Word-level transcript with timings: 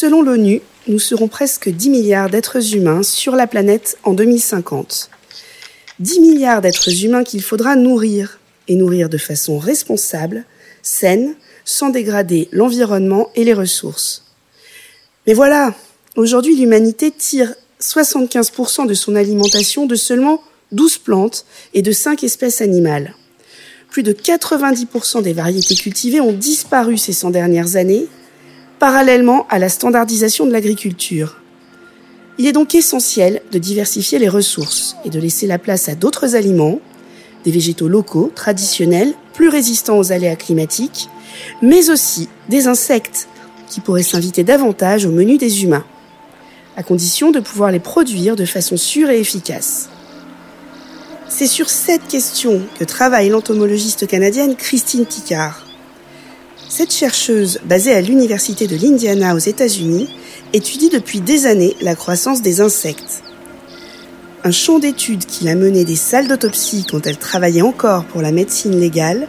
Selon 0.00 0.22
l'ONU, 0.22 0.62
nous 0.86 1.00
serons 1.00 1.26
presque 1.26 1.68
10 1.68 1.90
milliards 1.90 2.30
d'êtres 2.30 2.76
humains 2.76 3.02
sur 3.02 3.34
la 3.34 3.48
planète 3.48 3.98
en 4.04 4.14
2050. 4.14 5.10
10 5.98 6.20
milliards 6.20 6.60
d'êtres 6.60 7.04
humains 7.04 7.24
qu'il 7.24 7.42
faudra 7.42 7.74
nourrir, 7.74 8.38
et 8.68 8.76
nourrir 8.76 9.08
de 9.08 9.18
façon 9.18 9.58
responsable, 9.58 10.44
saine, 10.82 11.34
sans 11.64 11.88
dégrader 11.88 12.48
l'environnement 12.52 13.30
et 13.34 13.42
les 13.42 13.54
ressources. 13.54 14.24
Mais 15.26 15.34
voilà, 15.34 15.74
aujourd'hui 16.14 16.54
l'humanité 16.54 17.10
tire 17.10 17.52
75% 17.80 18.86
de 18.86 18.94
son 18.94 19.16
alimentation 19.16 19.86
de 19.86 19.96
seulement 19.96 20.40
12 20.70 20.98
plantes 20.98 21.44
et 21.74 21.82
de 21.82 21.90
5 21.90 22.22
espèces 22.22 22.60
animales. 22.60 23.16
Plus 23.90 24.04
de 24.04 24.12
90% 24.12 25.22
des 25.22 25.32
variétés 25.32 25.74
cultivées 25.74 26.20
ont 26.20 26.32
disparu 26.32 26.98
ces 26.98 27.12
100 27.12 27.30
dernières 27.30 27.74
années, 27.74 28.06
parallèlement 28.78 29.46
à 29.50 29.58
la 29.58 29.68
standardisation 29.68 30.46
de 30.46 30.52
l'agriculture. 30.52 31.36
Il 32.38 32.46
est 32.46 32.52
donc 32.52 32.74
essentiel 32.74 33.42
de 33.50 33.58
diversifier 33.58 34.18
les 34.18 34.28
ressources 34.28 34.96
et 35.04 35.10
de 35.10 35.18
laisser 35.18 35.46
la 35.46 35.58
place 35.58 35.88
à 35.88 35.94
d'autres 35.94 36.36
aliments, 36.36 36.80
des 37.44 37.50
végétaux 37.50 37.88
locaux, 37.88 38.30
traditionnels, 38.34 39.14
plus 39.34 39.48
résistants 39.48 39.98
aux 39.98 40.12
aléas 40.12 40.36
climatiques, 40.36 41.08
mais 41.62 41.90
aussi 41.90 42.28
des 42.48 42.68
insectes 42.68 43.28
qui 43.68 43.80
pourraient 43.80 44.02
s'inviter 44.02 44.44
davantage 44.44 45.04
au 45.04 45.10
menu 45.10 45.36
des 45.36 45.64
humains, 45.64 45.84
à 46.76 46.82
condition 46.82 47.30
de 47.30 47.40
pouvoir 47.40 47.70
les 47.70 47.80
produire 47.80 48.36
de 48.36 48.44
façon 48.44 48.76
sûre 48.76 49.10
et 49.10 49.20
efficace. 49.20 49.88
C'est 51.28 51.46
sur 51.46 51.68
cette 51.68 52.06
question 52.08 52.62
que 52.78 52.84
travaille 52.84 53.28
l'entomologiste 53.28 54.06
canadienne 54.06 54.56
Christine 54.56 55.04
Picard. 55.04 55.67
Cette 56.78 56.94
chercheuse, 56.94 57.58
basée 57.64 57.92
à 57.92 58.00
l'Université 58.00 58.68
de 58.68 58.76
l'Indiana 58.76 59.34
aux 59.34 59.38
États-Unis, 59.38 60.08
étudie 60.52 60.90
depuis 60.90 61.18
des 61.18 61.46
années 61.46 61.74
la 61.80 61.96
croissance 61.96 62.40
des 62.40 62.60
insectes. 62.60 63.24
Un 64.44 64.52
champ 64.52 64.78
d'études 64.78 65.26
qu'il 65.26 65.48
a 65.48 65.56
mené 65.56 65.84
des 65.84 65.96
salles 65.96 66.28
d'autopsie 66.28 66.86
quand 66.88 67.04
elle 67.08 67.16
travaillait 67.16 67.62
encore 67.62 68.04
pour 68.04 68.22
la 68.22 68.30
médecine 68.30 68.78
légale, 68.78 69.26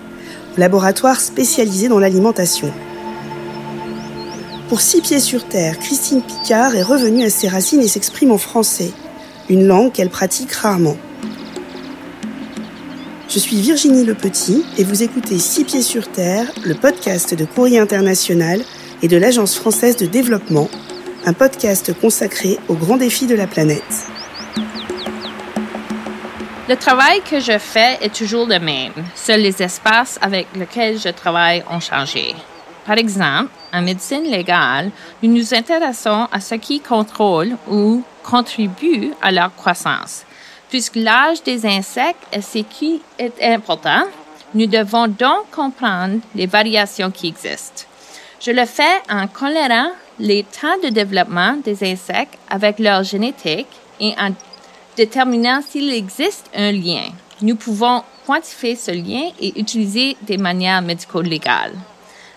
au 0.56 0.60
laboratoire 0.60 1.20
spécialisé 1.20 1.88
dans 1.88 1.98
l'alimentation. 1.98 2.72
Pour 4.68 4.80
Six 4.80 5.02
pieds 5.02 5.20
sur 5.20 5.44
terre, 5.48 5.80
Christine 5.80 6.22
Picard 6.22 6.76
est 6.76 6.84
revenue 6.84 7.24
à 7.24 7.32
ses 7.32 7.48
racines 7.48 7.82
et 7.82 7.88
s'exprime 7.88 8.30
en 8.30 8.38
français, 8.38 8.92
une 9.50 9.66
langue 9.66 9.92
qu'elle 9.92 10.12
pratique 10.12 10.52
rarement. 10.52 10.98
Je 13.30 13.38
suis 13.38 13.62
Virginie 13.62 14.06
Le 14.06 14.16
Petit 14.16 14.66
et 14.80 14.84
vous 14.84 15.04
écoutez 15.04 15.38
Six 15.38 15.64
pieds 15.64 15.84
sur 15.84 16.12
terre, 16.12 16.48
le 16.66 16.74
podcast 16.74 17.36
de 17.36 17.46
Courrier 17.46 17.78
International 17.78 18.60
et 19.04 19.08
de 19.08 19.18
l'Agence 19.18 19.56
française 19.56 19.98
de 19.98 20.08
développement, 20.08 20.68
un 21.28 21.34
podcast 21.34 21.94
consacré 22.02 22.58
aux 22.68 22.74
grands 22.74 22.98
défis 22.98 23.28
de 23.28 23.36
la 23.36 23.46
planète. 23.46 24.08
Le 26.68 26.76
travail 26.76 27.22
que 27.22 27.40
je 27.40 27.60
fais 27.60 28.00
est 28.02 28.16
toujours 28.16 28.48
le 28.48 28.58
même. 28.58 28.94
Seuls 29.14 29.42
les 29.42 29.62
espaces 29.62 30.18
avec 30.24 30.48
lesquels 30.56 31.00
je 31.00 31.10
travaille 31.10 31.64
ont 31.70 31.80
changé. 31.80 32.34
Par 32.88 32.98
exemple, 32.98 33.52
en 33.72 33.84
médecine 33.84 34.24
légale, 34.24 34.90
nous 35.22 35.32
nous 35.32 35.54
intéressons 35.54 36.28
à 36.32 36.40
ce 36.40 36.56
qui 36.56 36.80
contrôle 36.80 37.58
ou 37.70 38.02
contribue 38.24 39.12
à 39.22 39.32
leur 39.32 39.56
croissance 39.56 40.26
Puisque 40.70 40.98
l'âge 40.98 41.42
des 41.44 41.66
insectes 41.66 42.24
est 42.32 42.42
ce 42.42 42.60
qui 42.60 43.02
est 43.18 43.42
important, 43.42 44.04
nous 44.54 44.68
devons 44.68 45.08
donc 45.08 45.50
comprendre 45.52 46.20
les 46.36 46.46
variations 46.46 47.10
qui 47.10 47.28
existent. 47.28 47.84
Je 48.40 48.52
le 48.52 48.66
fais 48.66 49.02
en 49.10 49.28
colérant 49.28 49.90
les 50.20 50.44
temps 50.44 50.78
de 50.84 50.90
développement 50.90 51.58
des 51.64 51.92
insectes 51.92 52.38
avec 52.50 52.80
leur 52.80 53.04
génétique 53.04 53.68
et 54.00 54.14
en 54.20 54.32
déterminant 54.96 55.62
s'il 55.62 55.92
existe 55.92 56.50
un 56.56 56.72
lien. 56.72 57.10
Nous 57.42 57.56
pouvons 57.56 58.04
quantifier 58.28 58.76
ce 58.76 58.92
lien 58.92 59.30
et 59.40 59.60
utiliser 59.60 60.18
des 60.22 60.38
manières 60.38 60.82
médico-légales. 60.82 61.74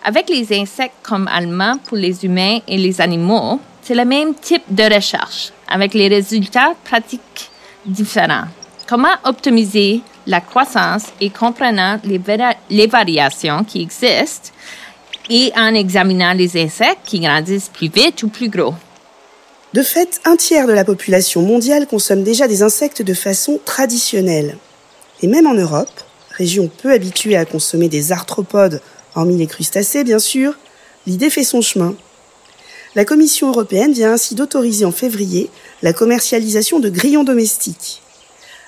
Avec 0.04 0.28
les 0.30 0.58
insectes 0.58 0.96
comme 1.02 1.28
allemands 1.28 1.78
pour 1.84 1.96
les 1.96 2.24
humains 2.24 2.60
et 2.66 2.78
les 2.78 3.00
animaux, 3.00 3.60
c'est 3.82 3.94
le 3.94 4.04
même 4.04 4.34
type 4.34 4.62
de 4.68 4.84
recherche, 4.84 5.52
avec 5.68 5.92
les 5.92 6.08
résultats 6.08 6.74
pratiques 6.84 7.51
différents. 7.86 8.44
Comment 8.86 9.14
optimiser 9.24 10.02
la 10.26 10.40
croissance 10.40 11.04
et 11.20 11.30
comprenant 11.30 11.98
les, 12.04 12.20
les 12.70 12.86
variations 12.86 13.64
qui 13.64 13.82
existent 13.82 14.50
et 15.30 15.52
en 15.56 15.74
examinant 15.74 16.32
les 16.32 16.62
insectes 16.62 17.00
qui 17.04 17.20
grandissent 17.20 17.70
plus 17.70 17.88
vite 17.88 18.22
ou 18.22 18.28
plus 18.28 18.48
gros? 18.48 18.74
De 19.72 19.82
fait, 19.82 20.20
un 20.26 20.36
tiers 20.36 20.66
de 20.66 20.72
la 20.72 20.84
population 20.84 21.40
mondiale 21.40 21.86
consomme 21.86 22.22
déjà 22.22 22.46
des 22.46 22.62
insectes 22.62 23.00
de 23.00 23.14
façon 23.14 23.58
traditionnelle. 23.64 24.58
Et 25.22 25.26
même 25.26 25.46
en 25.46 25.54
Europe, 25.54 26.02
région 26.36 26.68
peu 26.82 26.92
habituée 26.92 27.36
à 27.36 27.46
consommer 27.46 27.88
des 27.88 28.12
arthropodes, 28.12 28.82
hormis 29.14 29.38
les 29.38 29.46
crustacés 29.46 30.04
bien 30.04 30.18
sûr, 30.18 30.54
l'idée 31.06 31.30
fait 31.30 31.44
son 31.44 31.62
chemin. 31.62 31.94
La 32.94 33.06
Commission 33.06 33.48
européenne 33.48 33.92
vient 33.92 34.12
ainsi 34.12 34.34
d'autoriser 34.34 34.84
en 34.84 34.92
février 34.92 35.48
la 35.82 35.94
commercialisation 35.94 36.78
de 36.78 36.90
grillons 36.90 37.24
domestiques. 37.24 38.02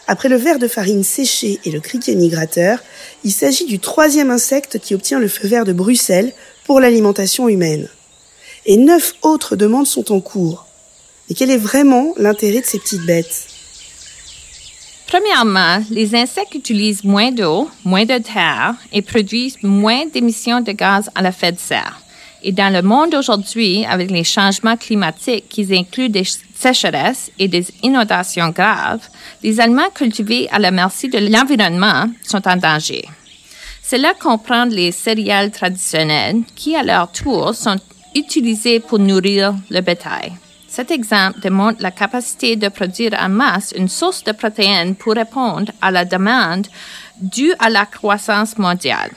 Après 0.06 0.30
le 0.30 0.36
ver 0.36 0.58
de 0.58 0.68
farine 0.68 1.04
séché 1.04 1.60
et 1.64 1.70
le 1.70 1.80
criquet 1.80 2.14
migrateur, 2.14 2.78
il 3.22 3.32
s'agit 3.32 3.66
du 3.66 3.78
troisième 3.78 4.30
insecte 4.30 4.78
qui 4.78 4.94
obtient 4.94 5.18
le 5.18 5.28
feu 5.28 5.46
vert 5.46 5.64
de 5.64 5.72
Bruxelles 5.74 6.32
pour 6.64 6.80
l'alimentation 6.80 7.48
humaine. 7.48 7.88
Et 8.64 8.78
neuf 8.78 9.12
autres 9.22 9.56
demandes 9.56 9.86
sont 9.86 10.10
en 10.10 10.20
cours. 10.20 10.66
Mais 11.28 11.34
quel 11.34 11.50
est 11.50 11.58
vraiment 11.58 12.14
l'intérêt 12.16 12.60
de 12.60 12.66
ces 12.66 12.78
petites 12.78 13.04
bêtes? 13.04 13.46
Premièrement, 15.06 15.82
les 15.90 16.14
insectes 16.14 16.54
utilisent 16.54 17.04
moins 17.04 17.30
d'eau, 17.30 17.68
moins 17.84 18.06
de 18.06 18.18
terre 18.18 18.74
et 18.92 19.02
produisent 19.02 19.58
moins 19.62 20.06
d'émissions 20.06 20.62
de 20.62 20.72
gaz 20.72 21.10
à 21.14 21.22
l'effet 21.22 21.52
de 21.52 21.58
serre. 21.58 22.03
Et 22.46 22.52
dans 22.52 22.70
le 22.70 22.82
monde 22.82 23.14
aujourd'hui, 23.14 23.86
avec 23.86 24.10
les 24.10 24.22
changements 24.22 24.76
climatiques 24.76 25.48
qui 25.48 25.66
incluent 25.74 26.10
des 26.10 26.24
sécheresses 26.54 27.30
et 27.38 27.48
des 27.48 27.66
inondations 27.82 28.50
graves, 28.50 29.08
les 29.42 29.60
aliments 29.60 29.88
cultivés 29.94 30.46
à 30.52 30.58
la 30.58 30.70
merci 30.70 31.08
de 31.08 31.18
l'environnement 31.18 32.04
sont 32.22 32.46
en 32.46 32.56
danger. 32.56 33.08
Cela 33.82 34.12
comprend 34.12 34.66
les 34.66 34.92
céréales 34.92 35.52
traditionnelles 35.52 36.42
qui, 36.54 36.76
à 36.76 36.82
leur 36.82 37.10
tour, 37.10 37.54
sont 37.54 37.80
utilisées 38.14 38.78
pour 38.78 38.98
nourrir 38.98 39.54
le 39.70 39.80
bétail. 39.80 40.32
Cet 40.68 40.90
exemple 40.90 41.40
démontre 41.40 41.80
la 41.80 41.92
capacité 41.92 42.56
de 42.56 42.68
produire 42.68 43.14
en 43.18 43.30
masse 43.30 43.72
une 43.74 43.88
source 43.88 44.22
de 44.22 44.32
protéines 44.32 44.96
pour 44.96 45.14
répondre 45.14 45.72
à 45.80 45.90
la 45.90 46.04
demande 46.04 46.66
due 47.22 47.54
à 47.58 47.70
la 47.70 47.86
croissance 47.86 48.58
mondiale. 48.58 49.12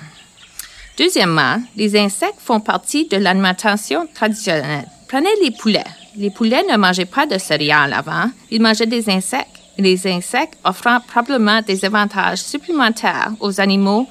Deuxièmement, 0.97 1.61
les 1.75 1.95
insectes 1.95 2.39
font 2.43 2.59
partie 2.59 3.07
de 3.07 3.17
l'alimentation 3.17 4.07
traditionnelle. 4.15 4.87
Prenez 5.07 5.29
les 5.43 5.51
poulets. 5.51 5.83
Les 6.15 6.31
poulets 6.31 6.63
ne 6.69 6.75
mangeaient 6.75 7.05
pas 7.05 7.27
de 7.27 7.37
céréales 7.37 7.93
avant, 7.93 8.31
ils 8.49 8.61
mangeaient 8.61 8.87
des 8.87 9.07
insectes. 9.09 9.45
Les 9.77 10.07
insectes 10.07 10.57
offrant 10.63 10.99
probablement 11.07 11.61
des 11.61 11.85
avantages 11.85 12.39
supplémentaires 12.39 13.31
aux 13.39 13.61
animaux 13.61 14.07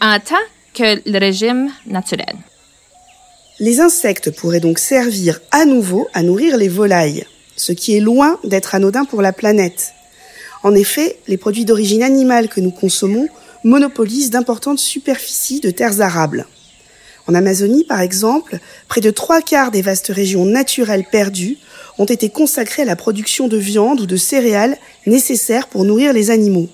en 0.00 0.18
tant 0.18 0.34
que 0.74 1.00
le 1.08 1.18
régime 1.18 1.70
naturel. 1.86 2.34
Les 3.60 3.80
insectes 3.80 4.32
pourraient 4.32 4.58
donc 4.58 4.80
servir 4.80 5.38
à 5.52 5.64
nouveau 5.64 6.08
à 6.12 6.24
nourrir 6.24 6.56
les 6.56 6.68
volailles, 6.68 7.24
ce 7.54 7.72
qui 7.72 7.96
est 7.96 8.00
loin 8.00 8.36
d'être 8.42 8.74
anodin 8.74 9.04
pour 9.04 9.22
la 9.22 9.32
planète. 9.32 9.92
En 10.64 10.74
effet, 10.74 11.18
les 11.28 11.36
produits 11.36 11.64
d'origine 11.64 12.02
animale 12.02 12.48
que 12.48 12.60
nous 12.60 12.72
consommons 12.72 13.28
monopolise 13.64 14.30
d'importantes 14.30 14.78
superficies 14.78 15.60
de 15.60 15.70
terres 15.70 16.00
arables. 16.00 16.46
En 17.26 17.34
Amazonie, 17.34 17.84
par 17.84 18.00
exemple, 18.00 18.58
près 18.88 19.00
de 19.00 19.10
trois 19.10 19.42
quarts 19.42 19.70
des 19.70 19.82
vastes 19.82 20.10
régions 20.12 20.46
naturelles 20.46 21.06
perdues 21.10 21.58
ont 21.98 22.06
été 22.06 22.30
consacrées 22.30 22.82
à 22.82 22.86
la 22.86 22.96
production 22.96 23.46
de 23.46 23.56
viande 23.56 24.00
ou 24.00 24.06
de 24.06 24.16
céréales 24.16 24.76
nécessaires 25.06 25.68
pour 25.68 25.84
nourrir 25.84 26.12
les 26.12 26.30
animaux. 26.30 26.68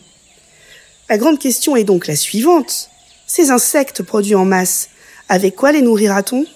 La 1.09 1.19
grande 1.19 1.39
question 1.39 1.77
est 1.77 1.85
donc 1.85 2.07
la 2.07 2.17
suivante. 2.17 2.91
Ces 3.27 3.51
insectes 3.51 4.03
produits 4.03 4.35
en 4.35 4.45
masse, 4.45 4.89
avec 5.29 5.57
quoi 5.57 5.73
les 5.73 5.83
nourrira-t-on? 5.83 6.47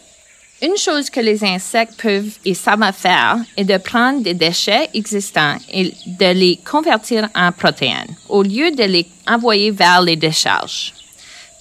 Une 0.62 0.76
chose 0.76 1.08
que 1.08 1.20
les 1.20 1.42
insectes 1.42 2.00
peuvent 2.00 2.38
et 2.44 2.54
savent 2.54 2.92
faire 2.92 3.38
est 3.56 3.64
de 3.64 3.78
prendre 3.78 4.22
des 4.22 4.34
déchets 4.34 4.90
existants 4.92 5.56
et 5.72 5.94
de 6.06 6.32
les 6.32 6.58
convertir 6.70 7.28
en 7.34 7.50
protéines 7.50 8.14
au 8.28 8.42
lieu 8.42 8.70
de 8.70 8.84
les 8.84 9.06
envoyer 9.26 9.70
vers 9.70 10.02
les 10.02 10.16
décharges. 10.16 10.92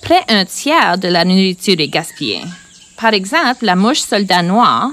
Près 0.01 0.23
un 0.27 0.43
tiers 0.45 0.97
de 0.97 1.07
la 1.07 1.23
nourriture 1.23 1.79
est 1.79 1.87
gaspillée. 1.87 2.43
Par 2.97 3.13
exemple, 3.13 3.65
la 3.65 3.75
mouche 3.75 3.99
soldat 3.99 4.41
noire, 4.41 4.91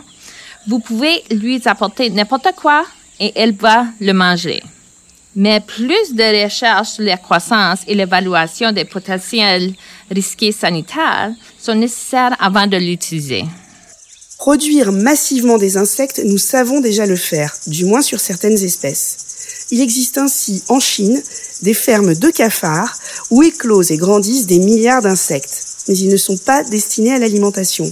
vous 0.68 0.78
pouvez 0.78 1.24
lui 1.30 1.60
apporter 1.64 2.10
n'importe 2.10 2.48
quoi 2.56 2.84
et 3.18 3.32
elle 3.34 3.52
va 3.52 3.86
le 4.00 4.12
manger. 4.12 4.62
Mais 5.34 5.60
plus 5.60 6.14
de 6.14 6.44
recherches 6.44 6.90
sur 6.90 7.04
la 7.04 7.16
croissance 7.16 7.80
et 7.86 7.94
l'évaluation 7.94 8.72
des 8.72 8.84
potentiels 8.84 9.74
risques 10.10 10.52
sanitaires 10.52 11.32
sont 11.58 11.74
nécessaires 11.74 12.36
avant 12.38 12.66
de 12.66 12.76
l'utiliser. 12.76 13.44
Produire 14.38 14.92
massivement 14.92 15.56
des 15.56 15.78
insectes, 15.78 16.20
nous 16.22 16.36
savons 16.36 16.80
déjà 16.80 17.06
le 17.06 17.16
faire, 17.16 17.56
du 17.66 17.86
moins 17.86 18.02
sur 18.02 18.20
certaines 18.20 18.62
espèces. 18.62 19.16
Il 19.70 19.80
existe 19.80 20.18
ainsi 20.18 20.62
en 20.68 20.78
Chine 20.78 21.22
des 21.62 21.72
fermes 21.72 22.14
de 22.14 22.30
cafards 22.30 22.98
où 23.30 23.42
éclosent 23.42 23.90
et 23.90 23.96
grandissent 23.96 24.46
des 24.46 24.58
milliards 24.58 25.00
d'insectes, 25.00 25.64
mais 25.88 25.96
ils 25.96 26.10
ne 26.10 26.18
sont 26.18 26.36
pas 26.36 26.62
destinés 26.64 27.14
à 27.14 27.18
l'alimentation. 27.18 27.90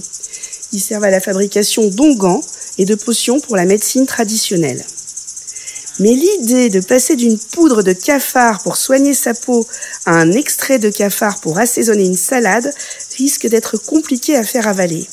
Ils 0.71 0.79
servent 0.79 1.03
à 1.05 1.09
la 1.09 1.19
fabrication 1.19 1.87
d'onguents 1.87 2.41
et 2.77 2.85
de 2.85 2.95
potions 2.95 3.39
pour 3.39 3.55
la 3.55 3.65
médecine 3.65 4.05
traditionnelle. 4.05 4.85
Mais 5.99 6.13
l'idée 6.13 6.69
de 6.69 6.81
passer 6.81 7.15
d'une 7.15 7.39
poudre 7.39 7.81
de 7.81 7.93
cafard 7.93 8.61
pour 8.61 8.77
soigner 8.77 9.13
sa 9.13 9.33
peau 9.33 9.65
à 10.05 10.11
un 10.11 10.31
extrait 10.31 10.77
de 10.77 10.89
cafard 10.89 11.39
pour 11.39 11.57
assaisonner 11.57 12.05
une 12.05 12.15
salade 12.15 12.71
risque 13.17 13.47
d'être 13.47 13.77
compliquée 13.77 14.35
à 14.35 14.43
faire 14.43 14.67
avaler. 14.67 15.07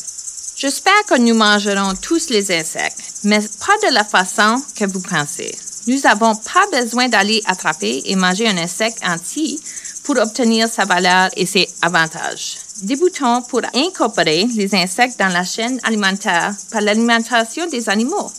J'espère 0.62 1.04
que 1.08 1.18
nous 1.18 1.34
mangerons 1.34 1.96
tous 2.00 2.30
les 2.30 2.52
insectes, 2.52 3.02
mais 3.24 3.40
pas 3.40 3.88
de 3.88 3.92
la 3.92 4.04
façon 4.04 4.62
que 4.76 4.84
vous 4.84 5.00
pensez. 5.00 5.52
Nous 5.88 5.98
n'avons 6.02 6.36
pas 6.36 6.80
besoin 6.80 7.08
d'aller 7.08 7.42
attraper 7.46 8.02
et 8.04 8.14
manger 8.14 8.46
un 8.46 8.56
insecte 8.56 9.04
entier 9.04 9.58
pour 10.04 10.18
obtenir 10.18 10.68
sa 10.68 10.84
valeur 10.84 11.30
et 11.36 11.46
ses 11.46 11.68
avantages. 11.82 12.58
Débutons 12.80 13.42
pour 13.42 13.62
incorporer 13.74 14.46
les 14.54 14.72
insectes 14.76 15.18
dans 15.18 15.32
la 15.32 15.42
chaîne 15.42 15.80
alimentaire 15.82 16.54
par 16.70 16.80
l'alimentation 16.80 17.66
des 17.66 17.88
animaux. 17.88 18.30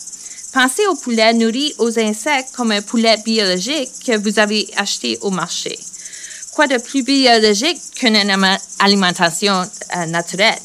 Pensez 0.54 0.88
au 0.88 0.96
poulet 0.96 1.34
nourri 1.34 1.76
aux 1.78 2.00
insectes 2.00 2.56
comme 2.56 2.72
un 2.72 2.82
poulet 2.82 3.18
biologique 3.26 3.92
que 4.06 4.18
vous 4.18 4.40
avez 4.40 4.70
acheté 4.78 5.18
au 5.24 5.30
marché. 5.30 5.78
Quoi 6.54 6.68
de 6.68 6.78
plus 6.78 7.04
biologique 7.04 7.82
qu'une 7.96 8.16
alimentation 8.80 9.70
euh, 9.98 10.06
naturelle? 10.06 10.62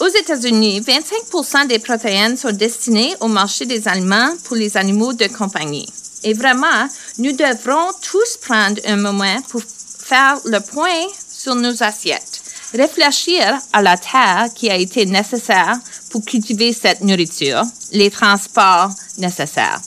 Aux 0.00 0.06
États-Unis, 0.06 0.80
25% 0.80 1.66
des 1.66 1.80
protéines 1.80 2.36
sont 2.36 2.52
destinées 2.52 3.16
au 3.18 3.26
marché 3.26 3.66
des 3.66 3.88
aliments 3.88 4.30
pour 4.44 4.54
les 4.54 4.76
animaux 4.76 5.12
de 5.12 5.26
compagnie. 5.26 5.88
Et 6.22 6.34
vraiment, 6.34 6.88
nous 7.18 7.32
devrons 7.32 7.90
tous 8.00 8.36
prendre 8.36 8.80
un 8.86 8.96
moment 8.96 9.42
pour 9.48 9.60
faire 9.98 10.38
le 10.44 10.60
point 10.60 11.04
sur 11.28 11.56
nos 11.56 11.82
assiettes, 11.82 12.42
réfléchir 12.72 13.58
à 13.72 13.82
la 13.82 13.96
terre 13.96 14.48
qui 14.54 14.70
a 14.70 14.76
été 14.76 15.04
nécessaire 15.04 15.76
pour 16.10 16.24
cultiver 16.24 16.72
cette 16.72 17.00
nourriture, 17.00 17.62
les 17.90 18.10
transports 18.10 18.90
nécessaires. 19.16 19.80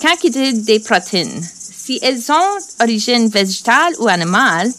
Quantité 0.00 0.52
des 0.52 0.80
protéines. 0.80 1.42
Si 1.84 2.00
elles 2.02 2.32
ont 2.32 2.58
origine 2.80 3.28
végétale 3.28 3.94
ou 4.00 4.08
animale, 4.08 4.72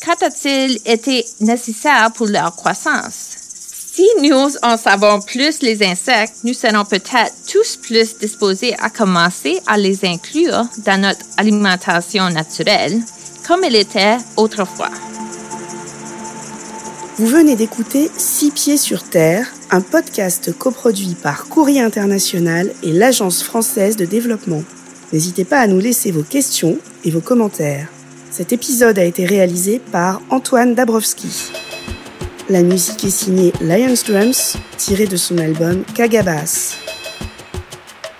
qu'a-t-il 0.00 0.80
été 0.84 1.26
nécessaire 1.40 2.12
pour 2.12 2.26
leur 2.26 2.54
croissance? 2.54 3.35
Si 3.96 4.06
nous 4.20 4.50
en 4.62 4.76
savons 4.76 5.22
plus 5.22 5.62
les 5.62 5.82
insectes, 5.82 6.44
nous 6.44 6.52
serons 6.52 6.84
peut-être 6.84 7.32
tous 7.50 7.76
plus 7.76 8.18
disposés 8.18 8.74
à 8.78 8.90
commencer 8.90 9.58
à 9.66 9.78
les 9.78 10.04
inclure 10.04 10.66
dans 10.84 11.00
notre 11.00 11.24
alimentation 11.38 12.28
naturelle, 12.28 13.00
comme 13.48 13.64
elle 13.64 13.74
était 13.74 14.18
autrefois. 14.36 14.90
Vous 17.16 17.26
venez 17.26 17.56
d'écouter 17.56 18.10
Six 18.18 18.50
pieds 18.50 18.76
sur 18.76 19.02
terre, 19.02 19.50
un 19.70 19.80
podcast 19.80 20.52
coproduit 20.58 21.14
par 21.14 21.46
Courrier 21.48 21.80
International 21.80 22.70
et 22.82 22.92
l'Agence 22.92 23.42
française 23.42 23.96
de 23.96 24.04
développement. 24.04 24.62
N'hésitez 25.14 25.46
pas 25.46 25.60
à 25.60 25.66
nous 25.68 25.80
laisser 25.80 26.10
vos 26.10 26.22
questions 26.22 26.76
et 27.02 27.10
vos 27.10 27.22
commentaires. 27.22 27.88
Cet 28.30 28.52
épisode 28.52 28.98
a 28.98 29.04
été 29.04 29.24
réalisé 29.24 29.80
par 29.90 30.20
Antoine 30.28 30.74
Dabrowski. 30.74 31.50
La 32.48 32.62
musique 32.62 33.02
est 33.02 33.10
signée 33.10 33.52
Lions 33.60 33.94
Drums, 34.06 34.56
tirée 34.76 35.08
de 35.08 35.16
son 35.16 35.36
album 35.38 35.82
Kagabas. 35.96 36.76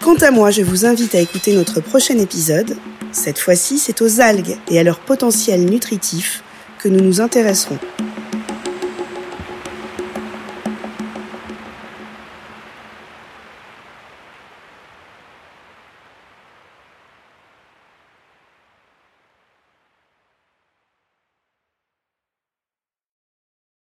Quant 0.02 0.16
à 0.16 0.32
moi, 0.32 0.50
je 0.50 0.62
vous 0.62 0.84
invite 0.84 1.14
à 1.14 1.20
écouter 1.20 1.54
notre 1.54 1.80
prochain 1.80 2.18
épisode. 2.18 2.76
Cette 3.12 3.38
fois-ci, 3.38 3.78
c'est 3.78 4.02
aux 4.02 4.20
algues 4.20 4.56
et 4.68 4.80
à 4.80 4.82
leur 4.82 4.98
potentiel 4.98 5.64
nutritif 5.66 6.42
que 6.80 6.88
nous 6.88 7.00
nous 7.00 7.20
intéresserons. 7.20 7.78